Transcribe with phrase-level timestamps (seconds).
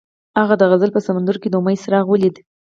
[0.39, 2.35] هغه د غزل په سمندر کې د امید څراغ ولید.